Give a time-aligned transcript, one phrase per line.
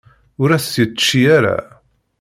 [0.41, 1.57] Ur as-t-yečči ara.